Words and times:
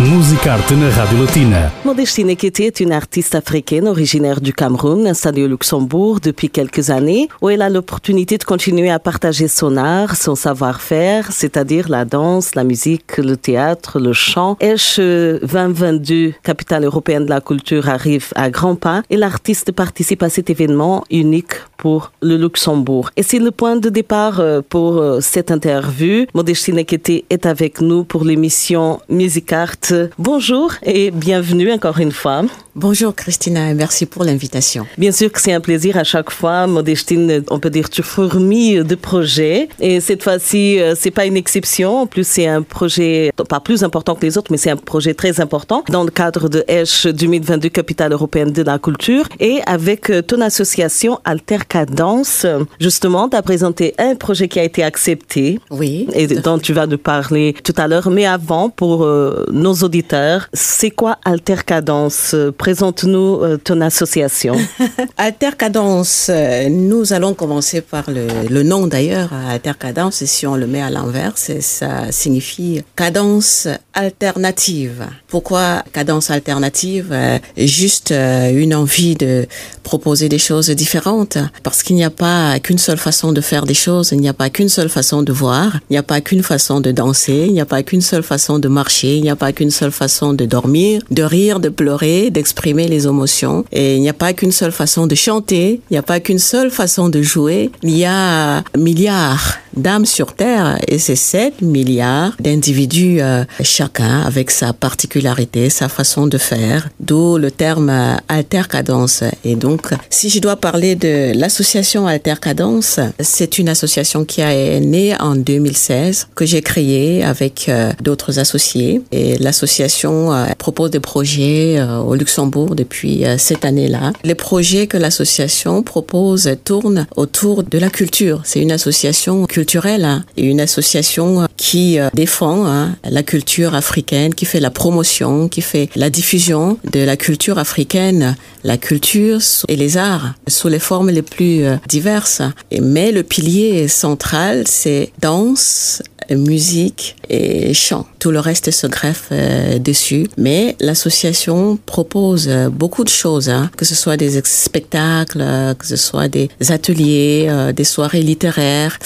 Musicarte 0.00 0.72
na 0.72 0.90
Radio 0.90 1.20
Latina. 1.20 1.70
Modestine 1.84 2.34
Kété 2.34 2.66
est 2.66 2.80
une 2.80 2.90
artiste 2.90 3.36
africaine 3.36 3.86
originaire 3.86 4.40
du 4.40 4.52
Cameroun, 4.52 5.06
installée 5.06 5.44
au 5.44 5.46
Luxembourg 5.46 6.18
depuis 6.20 6.50
quelques 6.50 6.90
années, 6.90 7.28
où 7.40 7.48
elle 7.48 7.62
a 7.62 7.70
l'opportunité 7.70 8.36
de 8.36 8.42
continuer 8.42 8.90
à 8.90 8.98
partager 8.98 9.46
son 9.46 9.76
art, 9.76 10.16
son 10.16 10.34
savoir-faire, 10.34 11.30
c'est-à-dire 11.30 11.88
la 11.88 12.04
danse, 12.04 12.56
la 12.56 12.64
musique, 12.64 13.18
le 13.18 13.36
théâtre, 13.36 14.00
le 14.00 14.12
chant. 14.12 14.56
Eche 14.60 14.98
2022, 14.98 16.34
capitale 16.42 16.84
européenne 16.84 17.26
de 17.26 17.30
la 17.30 17.40
culture, 17.40 17.88
arrive 17.88 18.32
à 18.34 18.50
grands 18.50 18.76
pas 18.76 19.02
et 19.10 19.16
l'artiste 19.16 19.70
participe 19.70 20.24
à 20.24 20.28
cet 20.28 20.50
événement 20.50 21.04
unique 21.08 21.54
pour 21.76 22.12
le 22.20 22.36
Luxembourg. 22.36 23.10
Et 23.16 23.22
c'est 23.22 23.38
le 23.38 23.52
point 23.52 23.76
de 23.76 23.90
départ 23.90 24.40
euh, 24.40 24.60
pour 24.66 24.96
euh, 24.96 25.20
cette 25.20 25.50
interview. 25.50 26.24
Modestine 26.34 26.84
Kété 26.84 27.26
est 27.30 27.46
avec 27.46 27.80
nous 27.80 28.04
pour 28.04 28.24
l'émission 28.24 29.00
Musicart 29.08 29.76
Bonjour 30.18 30.72
et 30.82 31.10
bienvenue 31.10 31.72
encore 31.72 31.98
une 31.98 32.12
fois. 32.12 32.42
Bonjour 32.76 33.14
Christina 33.14 33.70
et 33.70 33.74
merci 33.74 34.04
pour 34.04 34.24
l'invitation. 34.24 34.84
Bien 34.98 35.12
sûr 35.12 35.30
que 35.30 35.40
c'est 35.40 35.52
un 35.52 35.60
plaisir 35.60 35.96
à 35.96 36.02
chaque 36.02 36.30
fois. 36.30 36.66
Modestine, 36.66 37.44
on 37.48 37.60
peut 37.60 37.70
dire 37.70 37.88
tu 37.88 38.02
fourmis 38.02 38.82
de 38.82 38.94
projets 38.96 39.68
et 39.78 40.00
cette 40.00 40.24
fois-ci 40.24 40.80
euh, 40.80 40.96
c'est 40.98 41.12
pas 41.12 41.24
une 41.24 41.36
exception. 41.36 42.00
En 42.00 42.06
plus 42.08 42.26
c'est 42.26 42.48
un 42.48 42.62
projet 42.62 43.30
pas 43.48 43.60
plus 43.60 43.84
important 43.84 44.16
que 44.16 44.26
les 44.26 44.36
autres 44.36 44.50
mais 44.50 44.56
c'est 44.56 44.70
un 44.70 44.76
projet 44.76 45.14
très 45.14 45.40
important 45.40 45.84
dans 45.88 46.02
le 46.02 46.10
cadre 46.10 46.48
de 46.48 46.64
H 46.68 47.12
2022 47.12 47.68
capitale 47.68 48.10
européenne 48.10 48.50
de 48.50 48.62
la 48.62 48.80
culture 48.80 49.28
et 49.38 49.60
avec 49.66 50.10
euh, 50.10 50.20
ton 50.20 50.40
association 50.40 51.20
Altercadence 51.24 52.44
justement 52.80 53.28
tu 53.28 53.36
as 53.36 53.42
présenté 53.42 53.94
un 53.98 54.16
projet 54.16 54.48
qui 54.48 54.58
a 54.58 54.64
été 54.64 54.82
accepté. 54.82 55.60
Oui. 55.70 56.08
Et 56.12 56.26
dont 56.26 56.58
tu 56.58 56.72
vas 56.72 56.88
nous 56.88 56.98
parler 56.98 57.54
tout 57.62 57.74
à 57.76 57.86
l'heure 57.86 58.10
mais 58.10 58.26
avant 58.26 58.68
pour 58.68 59.04
euh, 59.04 59.46
nos 59.52 59.74
auditeurs. 59.74 60.48
C'est 60.52 60.90
quoi 60.90 61.18
Altercadence 61.24 62.34
Présente-nous 62.64 63.42
euh, 63.42 63.58
ton 63.58 63.82
association. 63.82 64.56
Altercadence, 65.18 66.28
euh, 66.30 66.70
nous 66.70 67.12
allons 67.12 67.34
commencer 67.34 67.82
par 67.82 68.04
le, 68.08 68.62
nom 68.62 68.86
d'ailleurs. 68.86 69.34
Altercadence, 69.50 70.24
si 70.24 70.46
on 70.46 70.56
le 70.56 70.66
met 70.66 70.80
à 70.80 70.88
l'envers, 70.88 71.34
ça 71.36 72.10
signifie 72.10 72.80
cadence 72.96 73.68
alternative. 73.92 75.04
Pourquoi 75.28 75.84
cadence 75.92 76.30
alternative? 76.30 77.10
Euh, 77.12 77.38
Juste 77.58 78.12
une 78.12 78.74
envie 78.74 79.14
de 79.14 79.46
proposer 79.82 80.30
des 80.30 80.38
choses 80.38 80.70
différentes. 80.70 81.36
Parce 81.62 81.82
qu'il 81.82 81.96
n'y 81.96 82.04
a 82.04 82.08
pas 82.08 82.58
qu'une 82.60 82.78
seule 82.78 82.96
façon 82.96 83.32
de 83.32 83.42
faire 83.42 83.66
des 83.66 83.74
choses, 83.74 84.12
il 84.12 84.20
n'y 84.20 84.28
a 84.28 84.32
pas 84.32 84.48
qu'une 84.48 84.70
seule 84.70 84.88
façon 84.88 85.22
de 85.22 85.32
voir, 85.34 85.80
il 85.90 85.92
n'y 85.92 85.98
a 85.98 86.02
pas 86.02 86.22
qu'une 86.22 86.42
façon 86.42 86.80
de 86.80 86.92
danser, 86.92 87.44
il 87.46 87.52
n'y 87.52 87.60
a 87.60 87.66
pas 87.66 87.82
qu'une 87.82 88.00
seule 88.00 88.22
façon 88.22 88.58
de 88.58 88.68
marcher, 88.68 89.16
il 89.16 89.22
n'y 89.22 89.28
a 89.28 89.36
pas 89.36 89.52
qu'une 89.52 89.70
seule 89.70 89.92
façon 89.92 90.32
de 90.32 90.46
dormir, 90.46 91.02
de 91.10 91.22
rire, 91.22 91.60
de 91.60 91.68
pleurer, 91.68 92.30
d'exprimer 92.30 92.53
les 92.64 93.06
émotions. 93.06 93.64
Et 93.72 93.96
il 93.96 94.00
n'y 94.00 94.08
a 94.08 94.14
pas 94.14 94.32
qu'une 94.32 94.52
seule 94.52 94.72
façon 94.72 95.06
de 95.06 95.14
chanter, 95.14 95.80
il 95.90 95.92
n'y 95.92 95.98
a 95.98 96.02
pas 96.02 96.20
qu'une 96.20 96.38
seule 96.38 96.70
façon 96.70 97.08
de 97.08 97.22
jouer. 97.22 97.70
Il 97.82 97.96
y 97.96 98.04
a 98.04 98.62
milliards 98.76 99.58
d'âmes 99.76 100.06
sur 100.06 100.34
Terre 100.34 100.78
et 100.86 100.98
c'est 100.98 101.16
7 101.16 101.62
milliards 101.62 102.32
d'individus, 102.40 103.20
euh, 103.20 103.44
chacun 103.62 104.20
avec 104.20 104.50
sa 104.50 104.72
particularité, 104.72 105.68
sa 105.68 105.88
façon 105.88 106.26
de 106.26 106.38
faire, 106.38 106.88
d'où 107.00 107.38
le 107.38 107.50
terme 107.50 107.90
euh, 107.90 108.14
altercadence. 108.28 109.24
Et 109.44 109.56
donc, 109.56 109.90
si 110.10 110.30
je 110.30 110.38
dois 110.38 110.56
parler 110.56 110.94
de 110.94 111.32
l'association 111.38 112.06
Altercadence, 112.06 113.00
c'est 113.20 113.58
une 113.58 113.68
association 113.68 114.24
qui 114.24 114.42
a 114.42 114.80
né 114.80 115.14
en 115.20 115.34
2016, 115.34 116.28
que 116.34 116.46
j'ai 116.46 116.62
créée 116.62 117.24
avec 117.24 117.68
euh, 117.68 117.92
d'autres 118.00 118.38
associés. 118.38 119.02
Et 119.12 119.36
l'association 119.38 120.32
euh, 120.32 120.46
propose 120.58 120.90
des 120.90 121.00
projets 121.00 121.78
euh, 121.78 121.98
au 121.98 122.14
Luxembourg 122.14 122.43
depuis 122.46 123.24
euh, 123.24 123.36
cette 123.38 123.64
année-là. 123.64 124.12
Les 124.24 124.34
projets 124.34 124.86
que 124.86 124.96
l'association 124.96 125.82
propose 125.82 126.50
tournent 126.64 127.06
autour 127.16 127.62
de 127.62 127.78
la 127.78 127.90
culture. 127.90 128.42
C'est 128.44 128.60
une 128.60 128.72
association 128.72 129.46
culturelle 129.46 130.04
hein, 130.04 130.24
et 130.36 130.44
une 130.44 130.60
association 130.60 131.46
qui 131.56 131.98
défend 132.14 132.66
hein, 132.66 132.96
la 133.04 133.22
culture 133.22 133.74
africaine, 133.74 134.34
qui 134.34 134.44
fait 134.44 134.60
la 134.60 134.70
promotion, 134.70 135.48
qui 135.48 135.60
fait 135.60 135.88
la 135.96 136.10
diffusion 136.10 136.78
de 136.92 137.00
la 137.00 137.16
culture 137.16 137.58
africaine, 137.58 138.36
la 138.62 138.76
culture 138.76 139.40
et 139.68 139.76
les 139.76 139.96
arts 139.96 140.34
sous 140.48 140.68
les 140.68 140.78
formes 140.78 141.10
les 141.10 141.22
plus 141.22 141.64
diverses. 141.88 142.42
Mais 142.80 143.12
le 143.12 143.22
pilier 143.22 143.88
central, 143.88 144.64
c'est 144.66 145.10
danse, 145.20 146.02
musique 146.30 147.16
et 147.28 147.72
chant. 147.74 148.06
Tout 148.18 148.30
le 148.30 148.40
reste 148.40 148.70
se 148.70 148.86
greffe 148.86 149.28
euh, 149.32 149.78
dessus. 149.78 150.26
Mais 150.38 150.76
l'association 150.80 151.78
propose 151.84 152.46
euh, 152.48 152.68
beaucoup 152.70 153.04
de 153.04 153.08
choses, 153.08 153.48
hein, 153.48 153.70
que 153.76 153.84
ce 153.84 153.94
soit 153.94 154.16
des 154.16 154.40
spectacles, 154.44 155.40
euh, 155.40 155.74
que 155.74 155.86
ce 155.86 155.96
soit 155.96 156.28
des 156.28 156.48
ateliers, 156.68 157.46
euh, 157.48 157.72
des 157.72 157.84
soirées 157.84 158.22
littéraires. 158.22 158.98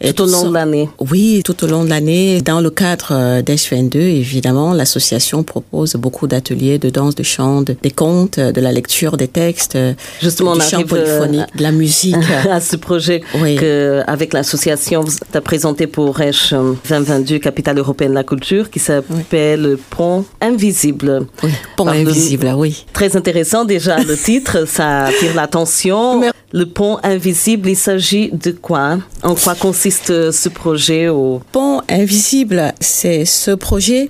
Et 0.00 0.12
tout 0.12 0.24
au 0.24 0.26
long 0.26 0.48
de 0.48 0.54
l'année. 0.54 0.90
Oui, 1.10 1.42
tout 1.44 1.64
au 1.64 1.66
long 1.66 1.84
de 1.84 1.88
l'année. 1.88 2.42
Dans 2.42 2.60
le 2.60 2.68
cadre 2.70 3.40
d'H22, 3.40 3.96
évidemment, 3.96 4.74
l'association 4.74 5.42
propose 5.42 5.94
beaucoup 5.94 6.26
d'ateliers 6.26 6.78
de 6.78 6.90
danse, 6.90 7.14
de 7.14 7.22
chant, 7.22 7.62
de, 7.62 7.74
des 7.82 7.90
contes, 7.90 8.38
de 8.38 8.60
la 8.60 8.72
lecture 8.72 9.16
des 9.16 9.28
textes, 9.28 9.78
Justement, 10.20 10.54
du 10.54 10.60
on 10.60 10.64
chant 10.68 10.82
polyphonique, 10.82 11.56
de 11.56 11.62
la 11.62 11.72
musique. 11.72 12.16
à 12.50 12.60
ce 12.60 12.76
projet 12.76 13.22
Oui. 13.40 13.56
que, 13.56 14.02
avec 14.06 14.34
l'association, 14.34 15.02
tu 15.04 15.38
as 15.38 15.40
présenté 15.40 15.86
pour 15.86 16.18
H 16.18 16.54
2022, 16.88 17.38
capitale 17.38 17.78
européenne 17.78 18.10
de 18.10 18.14
la 18.14 18.24
culture, 18.24 18.70
qui 18.70 18.78
s'appelle 18.78 19.62
le 19.62 19.76
Pont 19.90 20.24
Invisible. 20.40 21.26
Oui, 21.42 21.50
pont 21.76 21.84
le- 21.86 21.90
invisible, 21.92 22.52
oui. 22.56 22.86
Très 22.92 23.16
intéressant 23.16 23.64
déjà 23.64 23.98
le 23.98 24.16
titre, 24.16 24.66
ça 24.66 25.04
attire 25.06 25.34
l'attention. 25.34 26.22
Le 26.52 26.64
pont 26.64 26.98
invisible, 27.02 27.68
il 27.68 27.76
s'agit 27.76 28.30
de 28.30 28.52
quoi? 28.52 28.98
En 29.24 29.34
quoi 29.34 29.56
consiste 29.56 30.30
ce 30.30 30.48
projet 30.48 31.08
au... 31.08 31.40
Pont 31.50 31.82
Invisible, 31.88 32.72
c'est 32.80 33.24
ce 33.24 33.50
projet 33.50 34.08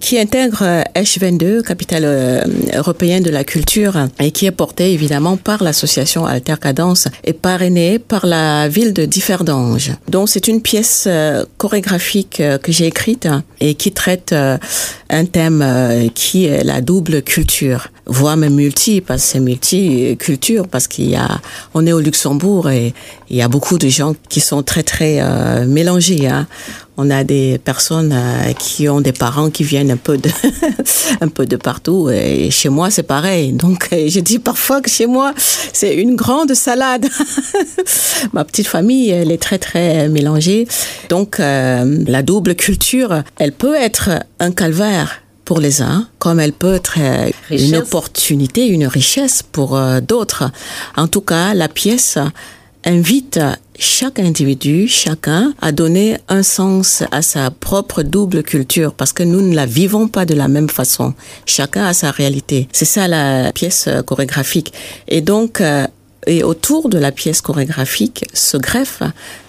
qui 0.00 0.18
intègre 0.18 0.62
euh, 0.62 0.82
H22, 0.94 1.62
capitale 1.62 2.04
euh, 2.04 2.40
européenne 2.74 3.22
de 3.22 3.30
la 3.30 3.44
culture, 3.44 3.96
et 4.20 4.30
qui 4.30 4.46
est 4.46 4.50
porté 4.52 4.92
évidemment 4.92 5.36
par 5.36 5.62
l'association 5.62 6.26
Altercadence 6.26 7.08
et 7.24 7.32
parrainé 7.32 7.98
par 7.98 8.26
la 8.26 8.68
ville 8.68 8.92
de 8.92 9.04
Differdange. 9.04 9.92
Donc 10.08 10.28
c'est 10.28 10.48
une 10.48 10.62
pièce 10.62 11.04
euh, 11.06 11.44
chorégraphique 11.56 12.40
euh, 12.40 12.58
que 12.58 12.72
j'ai 12.72 12.86
écrite 12.86 13.26
hein, 13.26 13.42
et 13.60 13.74
qui 13.74 13.92
traite 13.92 14.34
un 15.10 15.24
thème 15.24 16.10
qui 16.14 16.44
est 16.44 16.62
la 16.62 16.80
double 16.80 17.22
culture, 17.22 17.88
voire 18.06 18.36
même 18.36 18.54
multi, 18.54 19.00
parce 19.00 19.22
que 19.22 19.28
c'est 19.28 19.40
multiculture, 19.40 20.68
parce 20.68 20.86
qu'il 20.86 21.10
y 21.10 21.16
a, 21.16 21.40
on 21.74 21.86
au 21.92 22.00
Luxembourg 22.00 22.70
et 22.70 22.94
il 23.30 23.36
y 23.36 23.42
a 23.42 23.48
beaucoup 23.48 23.78
de 23.78 23.88
gens 23.88 24.14
qui 24.28 24.40
sont 24.40 24.62
très 24.62 24.82
très 24.82 25.18
euh, 25.20 25.66
mélangés. 25.66 26.26
Hein. 26.26 26.46
On 26.96 27.10
a 27.10 27.24
des 27.24 27.58
personnes 27.58 28.12
euh, 28.12 28.52
qui 28.54 28.88
ont 28.88 29.00
des 29.00 29.12
parents 29.12 29.50
qui 29.50 29.64
viennent 29.64 29.90
un 29.90 29.96
peu 29.96 30.18
de 30.18 30.30
un 31.20 31.28
peu 31.28 31.46
de 31.46 31.56
partout 31.56 32.10
et 32.10 32.50
chez 32.50 32.68
moi 32.68 32.90
c'est 32.90 33.02
pareil. 33.02 33.52
Donc 33.52 33.88
euh, 33.92 34.08
je 34.08 34.20
dis 34.20 34.38
parfois 34.38 34.80
que 34.80 34.90
chez 34.90 35.06
moi 35.06 35.32
c'est 35.36 35.94
une 35.94 36.16
grande 36.16 36.54
salade. 36.54 37.06
Ma 38.32 38.44
petite 38.44 38.66
famille 38.66 39.10
elle 39.10 39.30
est 39.30 39.42
très 39.42 39.58
très 39.58 40.08
mélangée. 40.08 40.66
Donc 41.08 41.38
la 41.38 42.22
double 42.22 42.54
culture, 42.54 43.22
elle 43.38 43.52
peut 43.52 43.74
être 43.74 44.10
un 44.40 44.50
calvaire 44.50 45.22
pour 45.48 45.60
les 45.60 45.80
uns, 45.80 46.06
comme 46.18 46.40
elle 46.40 46.52
peut 46.52 46.74
être 46.74 46.96
euh, 46.98 47.30
Richesse. 47.48 47.68
une 47.70 47.76
opportunité, 47.76 48.66
une 48.66 48.86
richesse 48.86 49.42
pour 49.42 49.78
euh, 49.78 50.02
d'autres. 50.02 50.50
En 50.94 51.08
tout 51.08 51.22
cas, 51.22 51.54
la 51.54 51.68
pièce 51.68 52.18
invite 52.84 53.40
chaque 53.78 54.18
individu, 54.18 54.88
chacun, 54.88 55.54
à 55.62 55.72
donner 55.72 56.18
un 56.28 56.42
sens 56.42 57.02
à 57.12 57.22
sa 57.22 57.50
propre 57.50 58.02
double 58.02 58.42
culture 58.42 58.92
parce 58.92 59.14
que 59.14 59.22
nous 59.22 59.40
ne 59.40 59.54
la 59.54 59.64
vivons 59.64 60.06
pas 60.06 60.26
de 60.26 60.34
la 60.34 60.48
même 60.48 60.68
façon. 60.68 61.14
Chacun 61.46 61.86
a 61.86 61.94
sa 61.94 62.10
réalité. 62.10 62.68
C'est 62.72 62.84
ça 62.84 63.08
la 63.08 63.50
pièce 63.54 63.86
euh, 63.88 64.02
chorégraphique. 64.02 64.74
Et 65.06 65.22
donc, 65.22 65.62
euh, 65.62 65.86
et 66.26 66.42
autour 66.42 66.90
de 66.90 66.98
la 66.98 67.10
pièce 67.10 67.40
chorégraphique 67.40 68.26
se 68.34 68.58
greffe 68.58 69.02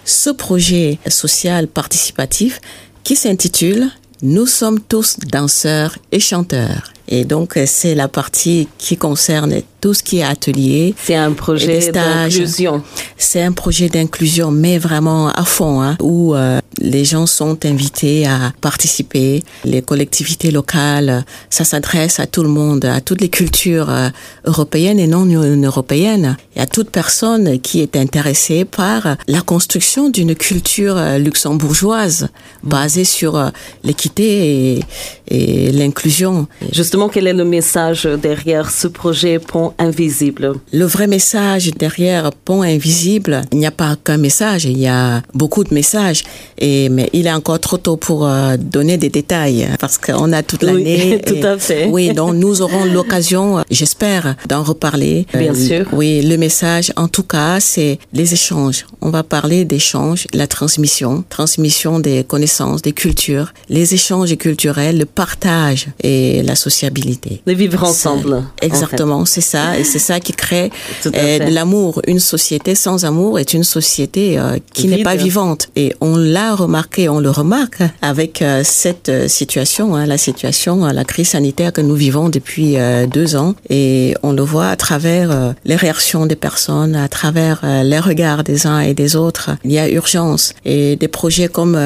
ce 0.06 0.30
projet 0.30 0.98
social 1.08 1.68
participatif 1.68 2.58
qui 3.04 3.16
s'intitule 3.16 3.90
Nous 4.22 4.44
sommes 4.44 4.80
tous 4.80 5.18
danseurs 5.18 5.96
et 6.12 6.20
chanteurs. 6.20 6.92
Et 7.10 7.24
donc, 7.24 7.58
c'est 7.66 7.94
la 7.94 8.08
partie 8.08 8.68
qui 8.78 8.96
concerne 8.96 9.62
tout 9.80 9.94
ce 9.94 10.02
qui 10.02 10.18
est 10.18 10.22
atelier. 10.22 10.94
C'est 11.02 11.16
un 11.16 11.32
projet 11.32 11.90
d'inclusion. 11.90 12.82
C'est 13.16 13.42
un 13.42 13.52
projet 13.52 13.88
d'inclusion, 13.88 14.50
mais 14.50 14.78
vraiment 14.78 15.28
à 15.28 15.44
fond, 15.44 15.82
hein, 15.82 15.96
où 16.00 16.34
euh, 16.34 16.60
les 16.78 17.04
gens 17.04 17.26
sont 17.26 17.64
invités 17.64 18.26
à 18.26 18.52
participer. 18.60 19.42
Les 19.64 19.82
collectivités 19.82 20.50
locales, 20.50 21.24
ça 21.48 21.64
s'adresse 21.64 22.20
à 22.20 22.26
tout 22.26 22.42
le 22.42 22.48
monde, 22.48 22.84
à 22.84 23.00
toutes 23.00 23.20
les 23.20 23.28
cultures 23.28 23.90
euh, 23.90 24.08
européennes 24.44 24.98
et 24.98 25.06
non 25.06 25.26
européennes, 25.26 26.36
et 26.56 26.60
à 26.60 26.66
toute 26.66 26.90
personne 26.90 27.60
qui 27.60 27.80
est 27.80 27.96
intéressée 27.96 28.64
par 28.64 29.16
la 29.28 29.40
construction 29.40 30.10
d'une 30.10 30.34
culture 30.34 30.96
euh, 30.96 31.18
luxembourgeoise 31.18 32.28
basée 32.62 33.04
sur 33.04 33.36
euh, 33.36 33.48
l'équité 33.84 34.76
et, 34.76 34.80
et 35.28 35.72
l'inclusion. 35.72 36.46
Justement, 36.72 36.99
quel 37.08 37.26
est 37.26 37.32
le 37.32 37.44
message 37.44 38.04
derrière 38.04 38.70
ce 38.70 38.88
projet 38.88 39.38
Pont 39.38 39.72
Invisible? 39.78 40.54
Le 40.72 40.84
vrai 40.84 41.06
message 41.06 41.70
derrière 41.72 42.30
Pont 42.32 42.62
Invisible, 42.62 43.42
il 43.52 43.58
n'y 43.58 43.66
a 43.66 43.70
pas 43.70 43.96
qu'un 43.96 44.16
message, 44.16 44.64
il 44.64 44.78
y 44.78 44.88
a 44.88 45.22
beaucoup 45.34 45.64
de 45.64 45.72
messages. 45.72 46.22
Et, 46.58 46.88
mais 46.88 47.08
il 47.12 47.26
est 47.26 47.32
encore 47.32 47.60
trop 47.60 47.78
tôt 47.78 47.96
pour 47.96 48.26
euh, 48.26 48.56
donner 48.58 48.98
des 48.98 49.08
détails 49.08 49.68
parce 49.78 49.98
qu'on 49.98 50.32
a 50.32 50.42
toute 50.42 50.62
l'année. 50.62 50.78
Oui, 51.00 51.20
tout 51.40 51.46
à 51.46 51.58
fait. 51.58 51.86
Oui, 51.86 52.12
donc 52.12 52.34
nous 52.34 52.62
aurons 52.62 52.84
l'occasion, 52.92 53.62
j'espère, 53.70 54.36
d'en 54.48 54.62
reparler. 54.62 55.26
Bien 55.32 55.54
euh, 55.54 55.66
sûr. 55.66 55.86
Oui, 55.92 56.22
le 56.22 56.36
message, 56.36 56.92
en 56.96 57.08
tout 57.08 57.22
cas, 57.22 57.60
c'est 57.60 57.98
les 58.12 58.32
échanges. 58.32 58.86
On 59.00 59.10
va 59.10 59.22
parler 59.22 59.64
d'échanges, 59.64 60.26
la 60.34 60.46
transmission, 60.46 61.24
transmission 61.28 62.00
des 62.00 62.24
connaissances, 62.24 62.82
des 62.82 62.92
cultures, 62.92 63.52
les 63.68 63.94
échanges 63.94 64.36
culturels, 64.36 64.98
le 64.98 65.06
partage 65.06 65.86
et 66.02 66.42
la 66.42 66.54
sociabilité. 66.80 67.42
Le 67.46 67.54
vivre 67.54 67.82
ensemble. 67.84 68.44
Exactement, 68.62 69.24
c'est 69.24 69.40
ça. 69.40 69.78
Et 69.78 69.84
c'est 69.84 69.98
ça 69.98 70.20
qui 70.20 70.32
crée 70.32 70.70
euh, 71.06 71.38
l'amour. 71.50 72.00
Une 72.06 72.20
société 72.20 72.74
sans 72.74 73.04
amour 73.04 73.38
est 73.38 73.52
une 73.54 73.64
société 73.64 74.38
qui 74.72 74.88
n'est 74.88 75.02
pas 75.02 75.16
vivante. 75.16 75.68
Et 75.76 75.92
on 76.00 76.16
l'a 76.16 76.54
remarqué, 76.54 77.08
on 77.08 77.20
le 77.20 77.30
remarque 77.30 77.82
avec 78.02 78.42
euh, 78.42 78.62
cette 78.64 79.08
euh, 79.08 79.28
situation, 79.28 79.94
hein, 79.94 80.06
la 80.06 80.18
situation, 80.18 80.86
euh, 80.86 80.92
la 80.92 81.04
crise 81.04 81.30
sanitaire 81.30 81.72
que 81.72 81.80
nous 81.80 81.94
vivons 81.94 82.28
depuis 82.28 82.76
deux 83.08 83.36
ans. 83.36 83.54
Et 83.68 84.14
on 84.22 84.32
le 84.32 84.42
voit 84.42 84.68
à 84.68 84.76
travers 84.76 85.54
les 85.64 85.76
réactions 85.76 86.26
des 86.26 86.36
personnes, 86.36 86.94
à 86.96 87.08
travers 87.08 87.60
les 87.84 87.98
regards 87.98 88.44
des 88.44 88.66
uns 88.66 88.80
et 88.80 88.94
des 88.94 89.16
autres. 89.16 89.50
Il 89.64 89.72
y 89.72 89.78
a 89.78 89.88
urgence. 89.88 90.54
Et 90.64 90.96
des 90.96 91.08
projets 91.08 91.48
comme 91.48 91.78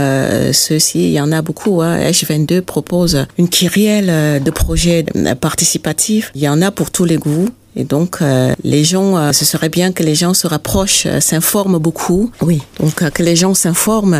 ceux-ci, 0.52 1.08
il 1.08 1.12
y 1.12 1.20
en 1.20 1.32
a 1.32 1.42
beaucoup. 1.42 1.82
Hein. 1.82 1.98
H22 2.10 2.60
propose 2.60 3.26
une 3.38 3.48
kyrielle 3.48 4.42
de 4.42 4.50
projets 4.50 4.83
participatifs. 5.40 6.30
Il 6.34 6.42
y 6.42 6.48
en 6.48 6.62
a 6.62 6.70
pour 6.70 6.90
tous 6.90 7.04
les 7.04 7.16
goûts. 7.16 7.48
Et 7.76 7.84
donc, 7.84 8.18
euh, 8.22 8.54
les 8.62 8.84
gens, 8.84 9.16
euh, 9.16 9.32
ce 9.32 9.44
serait 9.44 9.68
bien 9.68 9.92
que 9.92 10.02
les 10.02 10.14
gens 10.14 10.34
se 10.34 10.46
rapprochent, 10.46 11.06
euh, 11.06 11.20
s'informent 11.20 11.78
beaucoup. 11.78 12.30
Oui. 12.40 12.62
Donc, 12.80 12.94
que 13.10 13.22
les 13.22 13.36
gens 13.36 13.54
s'informent 13.54 14.16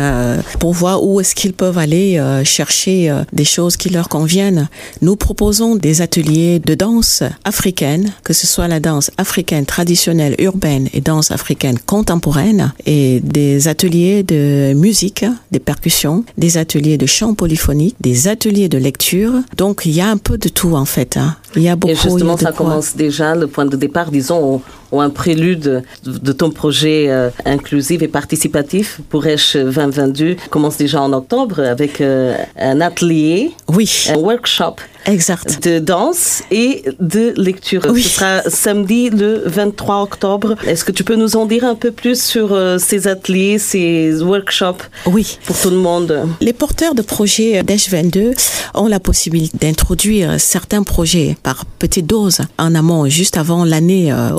pour 0.59 0.73
voir 0.73 1.03
où 1.03 1.19
est-ce 1.19 1.35
qu'ils 1.35 1.53
peuvent 1.53 1.77
aller 1.77 2.21
chercher 2.43 3.13
des 3.33 3.45
choses 3.45 3.77
qui 3.77 3.89
leur 3.89 4.09
conviennent. 4.09 4.69
Nous 5.01 5.15
proposons 5.15 5.75
des 5.75 6.01
ateliers 6.01 6.59
de 6.59 6.75
danse 6.75 7.23
africaine, 7.43 8.11
que 8.23 8.33
ce 8.33 8.47
soit 8.47 8.67
la 8.67 8.79
danse 8.79 9.11
africaine 9.17 9.65
traditionnelle, 9.65 10.35
urbaine 10.39 10.89
et 10.93 11.01
danse 11.01 11.31
africaine 11.31 11.77
contemporaine, 11.77 12.73
et 12.85 13.19
des 13.21 13.67
ateliers 13.67 14.23
de 14.23 14.73
musique, 14.75 15.25
des 15.51 15.59
percussions, 15.59 16.23
des 16.37 16.57
ateliers 16.57 16.97
de 16.97 17.05
chant 17.05 17.33
polyphonique, 17.33 17.95
des 18.01 18.27
ateliers 18.27 18.69
de 18.69 18.77
lecture. 18.77 19.33
Donc, 19.57 19.83
il 19.85 19.91
y 19.91 20.01
a 20.01 20.07
un 20.07 20.17
peu 20.17 20.37
de 20.37 20.49
tout 20.49 20.75
en 20.75 20.85
fait. 20.85 21.17
Hein. 21.17 21.35
Il 21.55 21.63
y 21.63 21.69
a 21.69 21.75
beaucoup. 21.75 21.91
Et 21.91 21.95
justement, 21.95 22.37
ça 22.37 22.51
commence 22.51 22.95
déjà 22.95 23.35
le 23.35 23.47
point 23.47 23.65
de 23.65 23.75
départ, 23.75 24.11
disons, 24.11 24.61
ou, 24.95 25.01
un 25.01 25.09
prélude 25.09 25.83
de 26.05 26.31
ton 26.31 26.49
projet 26.49 27.05
euh, 27.09 27.29
inclusif 27.45 28.01
et 28.01 28.07
participatif 28.07 28.99
pour 29.09 29.25
Esch 29.25 29.55
2022 29.55 30.35
commence 30.49 30.77
déjà 30.77 31.01
en 31.01 31.13
octobre 31.13 31.59
avec 31.59 32.01
euh, 32.01 32.35
un 32.57 32.81
atelier, 32.81 33.51
oui. 33.67 34.07
un 34.09 34.17
workshop 34.17 34.75
Exact. 35.05 35.63
de 35.63 35.79
danse 35.79 36.41
et 36.51 36.83
de 36.99 37.33
lecture. 37.37 37.85
Oui. 37.89 38.01
Ce 38.01 38.09
sera 38.09 38.41
samedi 38.49 39.09
le 39.09 39.43
23 39.45 40.01
octobre. 40.01 40.55
Est-ce 40.65 40.83
que 40.83 40.91
tu 40.91 41.03
peux 41.03 41.15
nous 41.15 41.35
en 41.35 41.45
dire 41.45 41.63
un 41.63 41.75
peu 41.75 41.91
plus 41.91 42.21
sur 42.21 42.53
euh, 42.53 42.77
ces 42.77 43.07
ateliers, 43.07 43.59
ces 43.59 44.21
workshops 44.21 44.83
Oui. 45.05 45.37
pour 45.45 45.57
tout 45.59 45.69
le 45.69 45.77
monde? 45.77 46.27
Les 46.41 46.53
porteurs 46.53 46.95
de 46.95 47.01
projets 47.01 47.61
DESH 47.63 47.89
22 47.89 48.33
ont 48.73 48.87
la 48.87 48.99
possibilité 48.99 49.57
d'introduire 49.67 50.39
certains 50.39 50.83
projets 50.83 51.37
par 51.43 51.65
petites 51.65 52.07
doses 52.07 52.41
en 52.57 52.73
amont, 52.75 53.07
juste 53.07 53.37
avant 53.37 53.63
l'année 53.63 54.11
euh, 54.11 54.31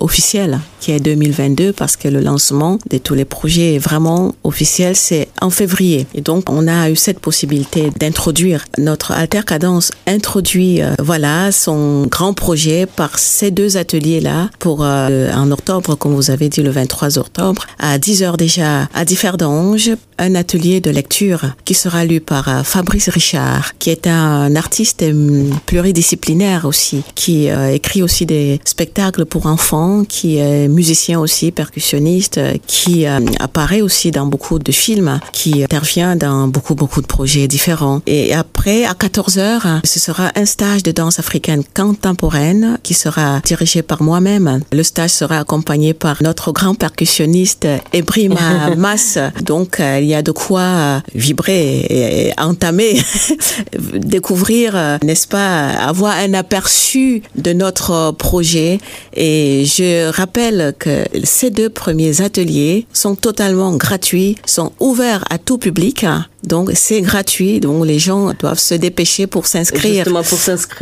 qui 0.81 0.93
est 0.93 1.00
2022 1.00 1.72
parce 1.72 1.96
que 1.96 2.08
le 2.08 2.20
lancement 2.20 2.78
de 2.90 2.98
tous 2.98 3.14
les 3.14 3.25
projets 3.25 3.75
est 3.75 3.78
vraiment 3.78 4.34
officiel, 4.44 4.96
c'est 4.96 5.28
en 5.40 5.50
février. 5.50 6.06
Et 6.14 6.20
donc, 6.20 6.50
on 6.50 6.69
a 6.69 6.90
eu 6.90 6.96
cette 6.96 7.20
possibilité 7.20 7.90
d'introduire 7.98 8.64
notre 8.78 9.12
Alter 9.12 9.43
Cadence 9.46 9.90
introduit, 10.06 10.82
euh, 10.82 10.94
voilà, 10.98 11.52
son 11.52 12.06
grand 12.06 12.34
projet 12.34 12.87
par 12.87 13.19
ces 13.19 13.50
deux 13.50 13.76
ateliers-là 13.76 14.50
pour 14.58 14.84
euh, 14.84 15.32
en 15.32 15.50
octobre, 15.50 15.94
comme 15.94 16.14
vous 16.14 16.31
avez 16.31 16.48
dit, 16.48 16.62
le 16.62 16.70
23 16.70 17.19
octobre, 17.19 17.66
à 17.78 17.98
10 17.98 18.22
heures 18.22 18.37
déjà, 18.37 18.88
à 18.94 19.04
Differdange, 19.04 19.90
un 20.19 20.34
atelier 20.34 20.81
de 20.81 20.90
lecture 20.90 21.43
qui 21.64 21.75
sera 21.75 22.04
lu 22.04 22.20
par 22.20 22.48
euh, 22.48 22.62
Fabrice 22.62 23.08
Richard, 23.08 23.76
qui 23.78 23.90
est 23.90 24.06
un 24.06 24.54
artiste 24.56 25.02
hum, 25.02 25.50
pluridisciplinaire 25.66 26.64
aussi, 26.64 27.02
qui 27.14 27.48
euh, 27.48 27.72
écrit 27.72 28.02
aussi 28.02 28.26
des 28.26 28.60
spectacles 28.64 29.25
pour 29.25 29.46
enfants, 29.46 30.04
qui 30.04 30.36
est 30.38 30.69
musicien 30.69 31.21
aussi, 31.21 31.53
percussionniste, 31.53 32.38
euh, 32.38 32.55
qui 32.67 33.06
euh, 33.06 33.21
apparaît 33.41 33.81
aussi 33.81 34.11
dans 34.11 34.27
beaucoup 34.27 34.59
de 34.59 34.73
films, 34.73 35.21
qui 35.33 35.62
intervient 35.62 36.17
dans 36.17 36.49
beaucoup, 36.49 36.75
beaucoup 36.75 37.03
de 37.03 37.06
projets 37.06 37.49
différents. 37.49 38.00
Et 38.06 38.35
après, 38.35 38.85
à 38.85 38.94
14 38.94 39.38
heures, 39.38 39.67
ce 39.85 40.00
sera 40.00 40.31
un 40.35 40.44
stage 40.44 40.83
de 40.83 40.93
danse 40.93 41.19
africaine 41.19 41.62
contemporaine 41.75 42.79
qui 42.83 42.94
sera 42.94 43.41
dirigé 43.44 43.83
par 43.83 44.03
moi-même. 44.03 44.61
Le 44.73 44.83
stage 44.83 45.11
sera 45.11 45.38
accompagné 45.38 45.94
par 45.94 46.23
notre 46.23 46.53
grand 46.53 46.75
percussionniste 46.75 47.67
Ebrima 47.93 48.75
Mas. 48.77 49.19
Donc, 49.44 49.79
il 49.81 50.05
y 50.05 50.15
a 50.15 50.23
de 50.23 50.32
quoi 50.32 51.03
vibrer 51.15 51.87
et 51.89 52.32
entamer, 52.39 53.00
découvrir, 53.94 54.99
n'est-ce 55.03 55.29
pas, 55.29 55.69
avoir 55.69 56.17
un 56.17 56.35
aperçu 56.35 57.23
de 57.37 57.53
notre 57.53 58.12
projet. 58.12 58.79
Et 59.15 59.65
je 59.65 60.11
rappelle 60.17 60.75
que 60.79 61.05
ces 61.25 61.51
deux 61.51 61.69
premiers 61.69 62.23
ateliers 62.23 62.87
sont 62.93 63.17
totalement 63.17 63.77
gratuits, 63.77 64.37
sont 64.47 64.73
ouverts 64.81 65.25
à 65.31 65.39
tout 65.39 65.58
public. 65.58 66.06
Donc 66.46 66.70
c'est 66.74 67.00
gratuit, 67.00 67.58
donc 67.58 67.84
les 67.84 67.98
gens 67.98 68.32
doivent 68.38 68.58
se 68.58 68.74
dépêcher 68.74 69.26
pour 69.26 69.46
s'inscrire 69.46 70.06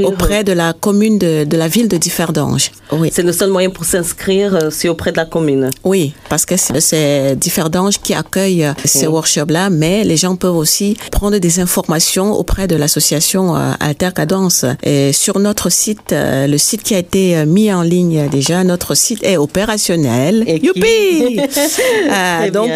auprès 0.04 0.44
de 0.44 0.52
la 0.52 0.74
commune 0.74 1.18
de, 1.18 1.44
de 1.44 1.56
la 1.56 1.68
ville 1.68 1.88
de 1.88 1.96
Differdange. 1.96 2.70
Oui. 2.92 3.10
C'est 3.12 3.22
le 3.22 3.32
seul 3.32 3.50
moyen 3.50 3.70
pour 3.70 3.86
s'inscrire, 3.86 4.54
euh, 4.54 4.68
c'est 4.70 4.88
auprès 4.88 5.10
de 5.10 5.16
la 5.16 5.24
commune. 5.24 5.70
Oui, 5.82 6.12
parce 6.28 6.44
que 6.44 6.56
c'est 6.56 7.34
Differdange 7.36 7.98
qui 7.98 8.12
accueille 8.12 8.64
euh, 8.64 8.72
ces 8.84 9.06
workshops-là, 9.06 9.70
mais 9.70 10.04
les 10.04 10.18
gens 10.18 10.36
peuvent 10.36 10.56
aussi 10.56 10.98
prendre 11.10 11.38
des 11.38 11.60
informations 11.60 12.32
auprès 12.32 12.66
de 12.66 12.76
l'association 12.76 13.56
euh, 13.56 13.72
Alter 13.80 14.10
Cadence. 14.14 14.66
Et 14.82 15.12
sur 15.14 15.38
notre 15.38 15.70
site, 15.70 16.14
le 16.14 16.58
site 16.58 16.82
qui 16.82 16.94
a 16.94 16.98
été 16.98 17.46
mis 17.46 17.72
en 17.72 17.82
ligne 17.82 18.28
déjà, 18.28 18.64
notre 18.64 18.94
site 18.94 19.24
est 19.24 19.38
opérationnel. 19.38 20.44
Et 20.46 20.62
Youpi! 20.62 21.40
euh, 22.10 22.50
donc 22.50 22.70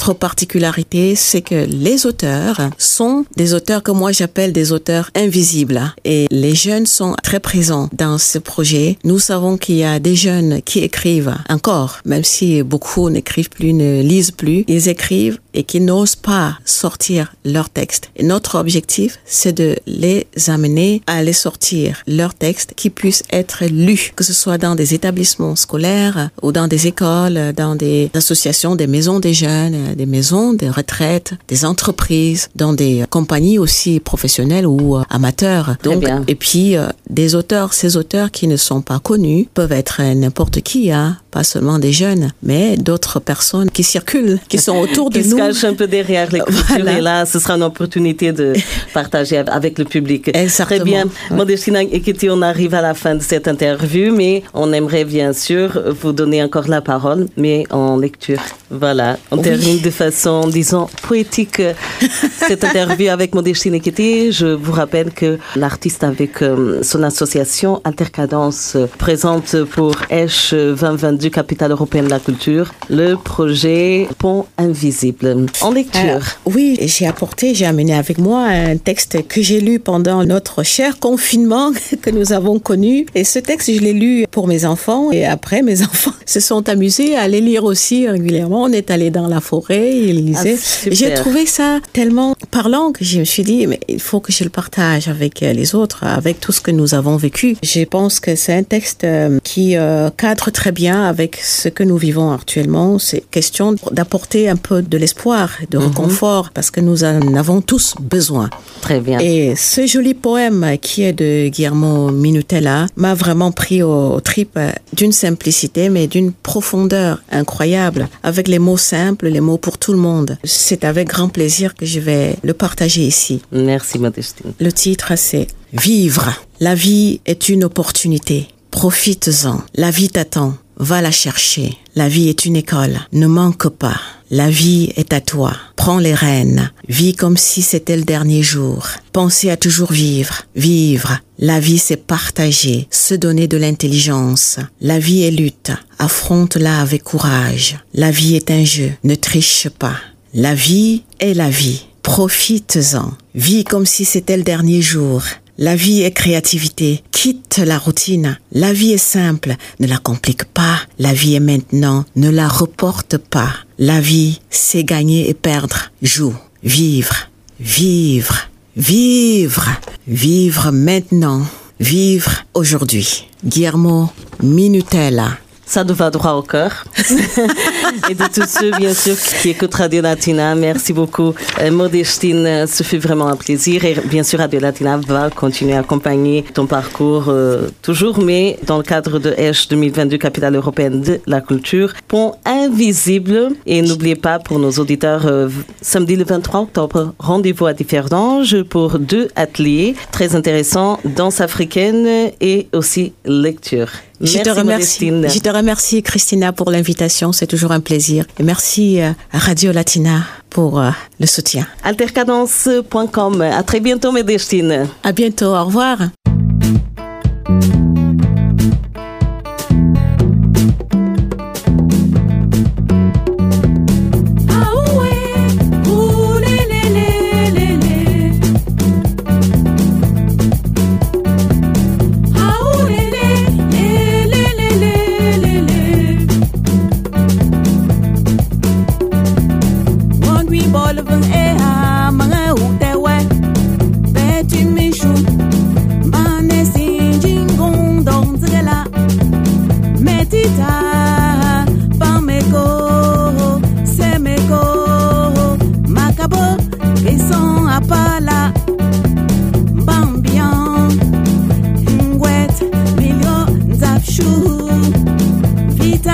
L'autre 0.00 0.14
particularité, 0.14 1.14
c'est 1.14 1.42
que 1.42 1.66
les 1.66 2.06
auteurs 2.06 2.70
sont 2.78 3.26
des 3.36 3.52
auteurs 3.52 3.82
que 3.82 3.90
moi 3.90 4.12
j'appelle 4.12 4.50
des 4.50 4.72
auteurs 4.72 5.10
invisibles. 5.14 5.82
Et 6.06 6.26
les 6.30 6.54
jeunes 6.54 6.86
sont 6.86 7.14
très 7.22 7.38
présents 7.38 7.90
dans 7.92 8.16
ce 8.16 8.38
projet. 8.38 8.96
Nous 9.04 9.18
savons 9.18 9.58
qu'il 9.58 9.76
y 9.76 9.84
a 9.84 9.98
des 9.98 10.14
jeunes 10.14 10.62
qui 10.62 10.78
écrivent 10.78 11.34
encore, 11.50 11.98
même 12.06 12.24
si 12.24 12.62
beaucoup 12.62 13.10
n'écrivent 13.10 13.50
plus, 13.50 13.74
ne 13.74 14.00
lisent 14.00 14.30
plus. 14.30 14.64
Ils 14.68 14.88
écrivent 14.88 15.38
et 15.52 15.64
qui 15.64 15.80
n'osent 15.80 16.16
pas 16.16 16.56
sortir 16.64 17.34
leurs 17.44 17.68
textes. 17.68 18.10
Et 18.16 18.22
notre 18.22 18.58
objectif, 18.58 19.18
c'est 19.24 19.52
de 19.52 19.76
les 19.86 20.26
amener 20.46 21.02
à 21.06 21.22
les 21.22 21.32
sortir, 21.32 22.02
leurs 22.06 22.34
textes 22.34 22.72
qui 22.74 22.88
puissent 22.88 23.24
être 23.32 23.64
lus, 23.66 24.12
que 24.16 24.24
ce 24.24 24.32
soit 24.32 24.58
dans 24.58 24.74
des 24.74 24.94
établissements 24.94 25.56
scolaires 25.56 26.30
ou 26.42 26.52
dans 26.52 26.68
des 26.68 26.86
écoles, 26.86 27.52
dans 27.54 27.74
des 27.74 28.10
associations, 28.14 28.76
des 28.76 28.86
maisons 28.86 29.20
des 29.20 29.34
jeunes, 29.34 29.89
des 29.94 30.06
maisons 30.06 30.52
de 30.52 30.66
retraite, 30.66 31.34
des 31.48 31.64
entreprises, 31.64 32.48
dans 32.54 32.72
des 32.72 33.04
compagnies 33.10 33.58
aussi 33.58 34.00
professionnelles 34.00 34.66
ou 34.66 34.96
euh, 34.96 35.02
amateurs. 35.10 35.76
Donc, 35.82 36.04
et 36.28 36.34
puis 36.34 36.76
euh, 36.76 36.86
des 37.08 37.34
auteurs, 37.34 37.72
ces 37.72 37.96
auteurs 37.96 38.30
qui 38.30 38.46
ne 38.46 38.56
sont 38.56 38.82
pas 38.82 38.98
connus 38.98 39.48
peuvent 39.52 39.72
être 39.72 40.02
n'importe 40.14 40.60
qui, 40.60 40.90
hein, 40.90 41.16
pas 41.30 41.44
seulement 41.44 41.78
des 41.78 41.92
jeunes, 41.92 42.32
mais 42.42 42.76
d'autres 42.76 43.20
personnes 43.20 43.70
qui 43.70 43.82
circulent, 43.82 44.38
qui 44.48 44.58
sont 44.58 44.76
autour 44.76 45.10
de 45.10 45.20
nous 45.30 45.36
cache 45.36 45.64
un 45.64 45.74
peu 45.74 45.86
derrière 45.86 46.30
les 46.32 46.42
voilà. 46.48 46.98
Et 46.98 47.00
là, 47.00 47.26
ce 47.26 47.38
sera 47.38 47.54
une 47.54 47.62
opportunité 47.62 48.32
de 48.32 48.52
partager 48.94 49.38
avec 49.38 49.78
le 49.78 49.84
public. 49.84 50.28
Exactement. 50.34 50.78
Très 50.78 50.84
bien. 50.84 51.04
Ouais. 51.04 51.36
Modestina 51.36 51.82
Ekiti, 51.82 52.28
on 52.30 52.42
arrive 52.42 52.74
à 52.74 52.82
la 52.82 52.94
fin 52.94 53.14
de 53.14 53.22
cette 53.22 53.48
interview, 53.48 54.14
mais 54.14 54.42
on 54.54 54.72
aimerait 54.72 55.04
bien 55.04 55.32
sûr 55.32 55.80
vous 56.00 56.12
donner 56.12 56.42
encore 56.42 56.68
la 56.68 56.80
parole, 56.80 57.26
mais 57.36 57.64
en 57.70 57.96
lecture. 57.96 58.40
Voilà. 58.70 59.18
On 59.30 59.36
oui. 59.36 59.42
termine 59.42 59.79
de 59.82 59.90
façon, 59.90 60.48
disons, 60.48 60.88
poétique 61.02 61.62
cette 62.48 62.64
interview 62.64 63.10
avec 63.10 63.34
Modestina 63.34 63.76
Ekiti. 63.76 64.32
Je 64.32 64.46
vous 64.46 64.72
rappelle 64.72 65.10
que 65.12 65.38
l'artiste 65.56 66.04
avec 66.04 66.42
euh, 66.42 66.82
son 66.82 67.02
association 67.02 67.80
Intercadence 67.84 68.76
présente 68.98 69.64
pour 69.64 69.92
H 70.10 70.54
2022 70.54 71.30
Capitale 71.30 71.72
européenne 71.72 72.06
de 72.06 72.10
la 72.10 72.20
culture 72.20 72.72
le 72.88 73.14
projet 73.14 74.08
Pont 74.18 74.46
Invisible 74.58 75.46
en 75.60 75.70
lecture. 75.70 76.00
Euh, 76.02 76.20
oui, 76.46 76.76
j'ai 76.80 77.06
apporté, 77.06 77.54
j'ai 77.54 77.66
amené 77.66 77.94
avec 77.94 78.18
moi 78.18 78.44
un 78.44 78.76
texte 78.76 79.26
que 79.28 79.42
j'ai 79.42 79.60
lu 79.60 79.78
pendant 79.78 80.24
notre 80.24 80.62
cher 80.62 80.98
confinement 80.98 81.72
que 82.02 82.10
nous 82.10 82.32
avons 82.32 82.58
connu. 82.58 83.06
Et 83.14 83.24
ce 83.24 83.38
texte, 83.38 83.72
je 83.72 83.80
l'ai 83.80 83.92
lu 83.92 84.26
pour 84.30 84.48
mes 84.48 84.64
enfants 84.64 85.12
et 85.12 85.24
après, 85.24 85.62
mes 85.62 85.82
enfants 85.90 86.12
se 86.26 86.40
sont 86.40 86.68
amusés 86.68 87.16
à 87.16 87.28
les 87.28 87.40
lire 87.40 87.64
aussi 87.64 88.08
régulièrement. 88.08 88.64
On 88.64 88.72
est 88.72 88.90
allé 88.90 89.10
dans 89.10 89.28
la 89.28 89.40
forêt, 89.40 89.69
lisaient. 89.70 90.56
Ah, 90.56 90.88
j'ai 90.90 91.14
trouvé 91.14 91.46
ça 91.46 91.80
tellement 91.92 92.34
parlant 92.50 92.92
que 92.92 93.04
je 93.04 93.20
me 93.20 93.24
suis 93.24 93.42
dit, 93.42 93.66
mais 93.66 93.80
il 93.88 94.00
faut 94.00 94.20
que 94.20 94.32
je 94.32 94.44
le 94.44 94.50
partage 94.50 95.08
avec 95.08 95.40
les 95.40 95.74
autres, 95.74 96.04
avec 96.04 96.40
tout 96.40 96.52
ce 96.52 96.60
que 96.60 96.70
nous 96.70 96.94
avons 96.94 97.16
vécu. 97.16 97.56
Je 97.62 97.84
pense 97.84 98.20
que 98.20 98.34
c'est 98.34 98.54
un 98.54 98.62
texte 98.62 99.04
euh, 99.04 99.38
qui 99.44 99.76
euh, 99.76 100.10
cadre 100.16 100.50
très 100.50 100.72
bien 100.72 101.04
avec 101.04 101.36
ce 101.36 101.68
que 101.68 101.82
nous 101.82 101.96
vivons 101.96 102.32
actuellement. 102.32 102.98
C'est 102.98 103.22
question 103.30 103.76
d'apporter 103.92 104.48
un 104.48 104.56
peu 104.56 104.82
de 104.82 104.98
l'espoir 104.98 105.50
de 105.70 105.78
mhm. 105.78 105.86
réconfort, 105.86 106.50
parce 106.50 106.70
que 106.70 106.80
nous 106.80 107.04
en 107.04 107.34
avons 107.34 107.60
tous 107.60 107.94
besoin. 108.00 108.50
Très 108.80 109.00
bien. 109.00 109.18
Et 109.18 109.54
ce 109.56 109.86
joli 109.86 110.14
poème 110.14 110.76
qui 110.80 111.02
est 111.02 111.12
de 111.12 111.48
Guillermo 111.48 112.10
Minutella 112.10 112.86
m'a 112.96 113.14
vraiment 113.14 113.52
pris 113.52 113.82
au, 113.82 114.14
au 114.14 114.20
trip 114.20 114.58
d'une 114.92 115.12
simplicité, 115.12 115.88
mais 115.88 116.06
d'une 116.06 116.32
profondeur 116.32 117.22
incroyable, 117.30 118.08
avec 118.22 118.48
les 118.48 118.58
mots 118.58 118.76
simples, 118.76 119.28
les 119.28 119.40
mots 119.40 119.58
pour 119.60 119.78
tout 119.78 119.92
le 119.92 119.98
monde. 119.98 120.38
C'est 120.44 120.84
avec 120.84 121.08
grand 121.08 121.28
plaisir 121.28 121.74
que 121.74 121.86
je 121.86 122.00
vais 122.00 122.36
le 122.42 122.54
partager 122.54 123.02
ici. 123.02 123.42
Merci, 123.52 123.98
Modestine. 123.98 124.52
Le 124.58 124.72
titre, 124.72 125.12
c'est 125.16 125.46
Vivre. 125.72 126.32
La 126.58 126.74
vie 126.74 127.20
est 127.26 127.48
une 127.48 127.62
opportunité. 127.62 128.48
Profites-en. 128.72 129.62
La 129.74 129.90
vie 129.90 130.08
t'attend. 130.08 130.54
Va 130.76 131.00
la 131.00 131.10
chercher. 131.12 131.76
La 131.94 132.08
vie 132.08 132.28
est 132.28 132.44
une 132.44 132.56
école. 132.56 132.98
Ne 133.12 133.26
manque 133.26 133.68
pas. 133.68 134.00
La 134.32 134.48
vie 134.48 134.92
est 134.94 135.12
à 135.12 135.20
toi. 135.20 135.56
Prends 135.74 135.98
les 135.98 136.14
rênes. 136.14 136.70
Vis 136.88 137.14
comme 137.14 137.36
si 137.36 137.62
c'était 137.62 137.96
le 137.96 138.04
dernier 138.04 138.44
jour. 138.44 138.86
Pensez 139.12 139.50
à 139.50 139.56
toujours 139.56 139.90
vivre. 139.90 140.42
Vivre. 140.54 141.18
La 141.40 141.58
vie, 141.58 141.78
c'est 141.78 141.96
partager, 141.96 142.86
se 142.92 143.14
donner 143.14 143.48
de 143.48 143.56
l'intelligence. 143.56 144.60
La 144.80 145.00
vie 145.00 145.24
est 145.24 145.32
lutte. 145.32 145.72
Affronte-la 145.98 146.80
avec 146.80 147.02
courage. 147.02 147.78
La 147.92 148.12
vie 148.12 148.36
est 148.36 148.52
un 148.52 148.64
jeu. 148.64 148.92
Ne 149.02 149.16
triche 149.16 149.68
pas. 149.68 149.96
La 150.32 150.54
vie 150.54 151.02
est 151.18 151.34
la 151.34 151.50
vie. 151.50 151.86
Profites-en. 152.02 153.14
Vis 153.34 153.64
comme 153.64 153.86
si 153.86 154.04
c'était 154.04 154.36
le 154.36 154.44
dernier 154.44 154.80
jour. 154.80 155.24
La 155.62 155.76
vie 155.76 156.00
est 156.00 156.12
créativité. 156.12 157.02
Quitte 157.12 157.58
la 157.58 157.76
routine. 157.76 158.38
La 158.50 158.72
vie 158.72 158.92
est 158.92 158.96
simple. 158.96 159.56
Ne 159.78 159.86
la 159.86 159.98
complique 159.98 160.46
pas. 160.46 160.80
La 160.98 161.12
vie 161.12 161.34
est 161.34 161.40
maintenant. 161.40 162.06
Ne 162.16 162.30
la 162.30 162.48
reporte 162.48 163.18
pas. 163.18 163.52
La 163.78 164.00
vie, 164.00 164.40
c'est 164.48 164.84
gagner 164.84 165.28
et 165.28 165.34
perdre. 165.34 165.90
Joue. 166.00 166.34
Vivre. 166.64 167.28
Vivre. 167.60 168.48
Vivre. 168.74 169.68
Vivre 170.08 170.70
maintenant. 170.70 171.42
Vivre 171.78 172.30
aujourd'hui. 172.54 173.28
Guillermo 173.44 174.08
Minutella. 174.42 175.36
Ça 175.70 175.84
nous 175.84 175.94
va 175.94 176.10
droit 176.10 176.32
au 176.32 176.42
cœur. 176.42 176.84
et 178.10 178.14
de 178.16 178.24
tous 178.24 178.48
ceux, 178.48 178.72
bien 178.72 178.92
sûr, 178.92 179.14
qui 179.40 179.50
écoutent 179.50 179.76
Radio 179.76 180.02
Latina. 180.02 180.56
Merci 180.56 180.92
beaucoup, 180.92 181.32
euh, 181.60 181.70
Modestine. 181.70 182.66
Ce 182.66 182.82
fut 182.82 182.98
vraiment 182.98 183.28
un 183.28 183.36
plaisir. 183.36 183.84
Et 183.84 183.94
bien 184.06 184.24
sûr, 184.24 184.40
Radio 184.40 184.58
Latina 184.58 184.96
va 184.96 185.30
continuer 185.30 185.74
à 185.74 185.78
accompagner 185.78 186.44
ton 186.54 186.66
parcours 186.66 187.26
euh, 187.28 187.68
toujours, 187.82 188.18
mais 188.18 188.58
dans 188.66 188.78
le 188.78 188.82
cadre 188.82 189.20
de 189.20 189.30
H 189.30 189.70
2022, 189.70 190.18
capitale 190.18 190.56
européenne 190.56 191.02
de 191.02 191.20
la 191.28 191.40
culture, 191.40 191.92
pont 192.08 192.34
invisible. 192.44 193.50
Et 193.64 193.80
n'oubliez 193.80 194.16
pas, 194.16 194.40
pour 194.40 194.58
nos 194.58 194.72
auditeurs, 194.72 195.24
euh, 195.26 195.48
samedi 195.80 196.16
le 196.16 196.24
23 196.24 196.62
octobre, 196.62 197.14
rendez-vous 197.20 197.66
à 197.66 197.74
Differdange 197.74 198.60
pour 198.64 198.98
deux 198.98 199.28
ateliers 199.36 199.94
très 200.10 200.34
intéressants, 200.34 200.98
danse 201.04 201.40
africaine 201.40 202.32
et 202.40 202.66
aussi 202.72 203.12
lecture. 203.24 203.90
Je 204.20 204.38
te 204.38 204.50
remercie. 204.50 205.06
Je 205.08 205.38
te 205.38 205.48
remercie, 205.48 206.02
Christina, 206.02 206.52
pour 206.52 206.70
l'invitation. 206.70 207.32
C'est 207.32 207.46
toujours 207.46 207.72
un 207.72 207.80
plaisir. 207.80 208.24
Et 208.38 208.42
merci 208.42 209.00
à 209.00 209.14
Radio 209.32 209.72
Latina 209.72 210.24
pour 210.50 210.80
euh, 210.80 210.90
le 211.18 211.26
soutien. 211.26 211.66
Altercadence.com. 211.84 213.40
À 213.40 213.62
très 213.62 213.80
bientôt, 213.80 214.12
mes 214.12 214.22
destines. 214.22 214.88
À 215.02 215.12
bientôt. 215.12 215.54
Au 215.54 215.64
revoir. 215.64 215.98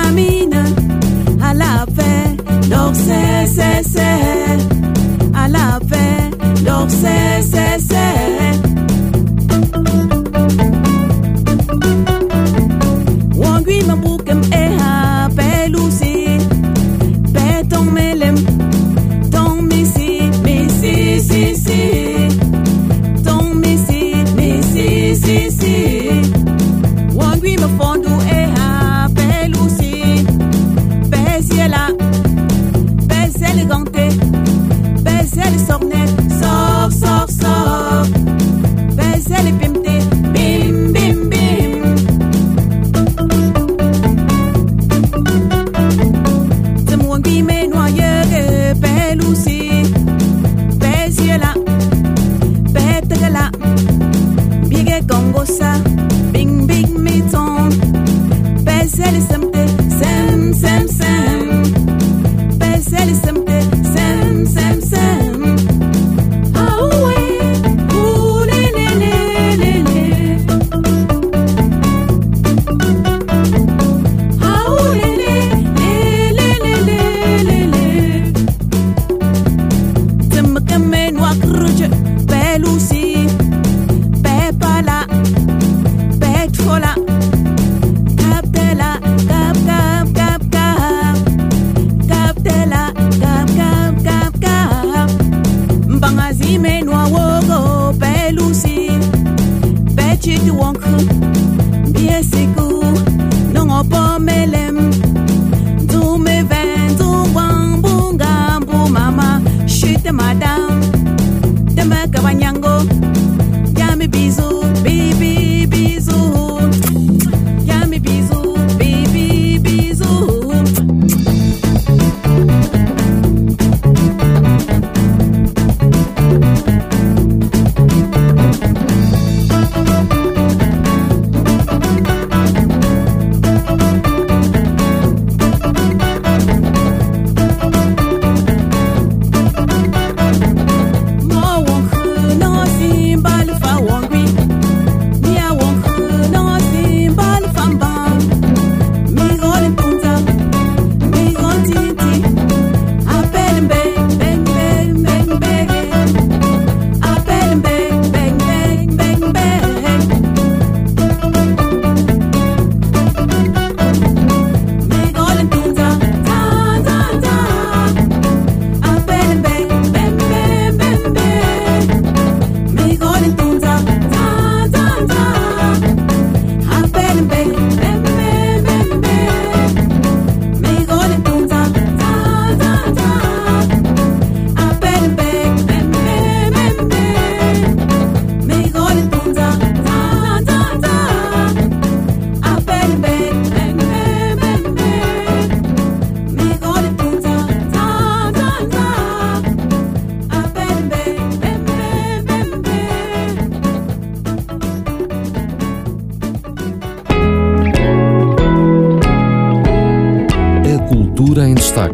camina 0.07 0.65
a 1.41 1.53
la 1.55 1.87
fe, 1.97 2.37
no 2.69 2.95
sé. 2.95 3.26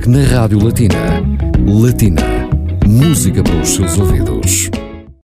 Na 0.06 0.22
Rádio 0.24 0.58
Latina. 0.62 1.22
Latina. 1.66 2.22
Música 2.86 3.42
para 3.42 3.60
os 3.60 3.68
seus 3.68 3.98
ouvidos. 3.98 4.71